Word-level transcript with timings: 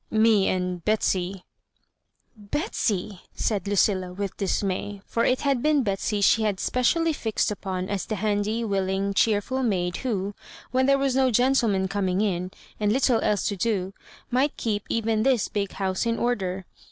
Me 0.09 0.47
and 0.47 0.83
Betsy 0.83 1.45
""Betsy 2.35 3.07
1" 3.09 3.19
said 3.35 3.63
Lucilla^ 3.65 4.15
with 4.17 4.35
dismay; 4.35 4.99
for 5.05 5.25
it 5.25 5.41
had 5.41 5.61
been 5.61 5.83
Betsy 5.83 6.21
she 6.21 6.41
had 6.41 6.59
specially 6.59 7.13
flxed 7.13 7.51
upon 7.51 7.87
as 7.87 8.07
the 8.07 8.15
handy, 8.15 8.63
willing, 8.63 9.13
cheerful 9.13 9.61
maid 9.61 9.97
who, 9.97 10.33
when 10.71 10.87
there 10.87 10.97
was 10.97 11.15
no 11.15 11.29
gentleman 11.29 11.87
coming 11.87 12.19
in, 12.19 12.49
and 12.79 12.91
little 12.91 13.19
else 13.21 13.47
to 13.49 13.55
do, 13.55 13.93
might 14.31 14.57
keep 14.57 14.87
even 14.89 15.21
this 15.21 15.47
big 15.49 15.73
house 15.73 16.07
in 16.07 16.17
order. 16.17 16.65